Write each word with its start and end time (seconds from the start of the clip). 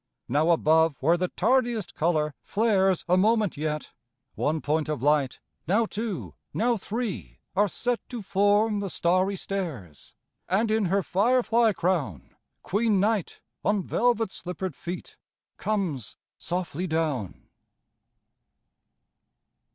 Now 0.27 0.49
above 0.49 0.95
where 0.99 1.15
the 1.15 1.27
tardiest 1.27 1.93
color 1.93 2.33
flares 2.41 3.05
a 3.07 3.17
moment 3.17 3.55
yet, 3.55 3.91
One 4.33 4.59
point 4.59 4.89
of 4.89 5.03
light, 5.03 5.39
now 5.67 5.85
two, 5.85 6.33
now 6.55 6.75
three 6.75 7.37
are 7.55 7.67
set 7.67 7.99
To 8.09 8.23
form 8.23 8.79
the 8.79 8.89
starry 8.89 9.35
stairs,— 9.35 10.15
And, 10.49 10.71
in 10.71 10.85
her 10.85 11.03
fire 11.03 11.43
fly 11.43 11.71
crown, 11.73 12.33
Queen 12.63 12.99
Night, 12.99 13.41
on 13.63 13.83
velvet 13.83 14.31
slippered 14.31 14.73
feet, 14.75 15.17
comes 15.57 16.15
softly 16.39 16.87
down. 16.87 17.49